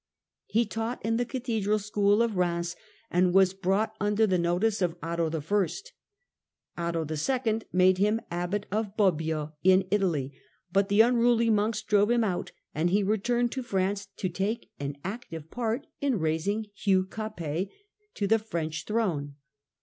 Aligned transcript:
He 0.47 0.65
taught 0.65 1.05
in 1.05 1.17
the 1.17 1.25
cathedral 1.27 1.77
school 1.77 2.23
of 2.23 2.31
Eheims, 2.31 2.75
and 3.11 3.35
was 3.35 3.53
brought 3.53 3.93
under 4.01 4.25
the 4.25 4.39
notice 4.39 4.81
of 4.81 4.95
Otto 5.03 5.29
I. 5.31 5.69
Otto 6.87 7.05
II. 7.07 7.59
made 7.71 7.99
him 7.99 8.19
Abbot 8.31 8.65
of 8.71 8.97
Bobbio 8.97 9.53
in 9.63 9.87
Italy, 9.91 10.33
but 10.71 10.89
the 10.89 11.01
unruly 11.01 11.51
monks 11.51 11.83
drove 11.83 12.09
him 12.09 12.23
out, 12.23 12.51
and 12.73 12.89
he 12.89 13.03
returned 13.03 13.51
to 13.51 13.61
France 13.61 14.07
to 14.17 14.27
take 14.27 14.71
an 14.79 14.97
active 15.03 15.51
part 15.51 15.85
in 15.99 16.17
raising 16.17 16.65
Hugh 16.75 17.05
Capet 17.05 17.69
to 18.15 18.25
the 18.25 18.39
French 18.39 18.85
throne 18.85 19.23
(see 19.35 19.35
chap. 19.35 19.35